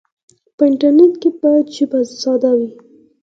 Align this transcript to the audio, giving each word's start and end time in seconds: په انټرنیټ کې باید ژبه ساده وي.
په 0.55 0.63
انټرنیټ 0.69 1.13
کې 1.21 1.29
باید 1.41 1.65
ژبه 1.75 1.99
ساده 2.21 2.51
وي. 2.57 2.69